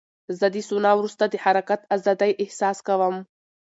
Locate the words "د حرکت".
1.27-1.81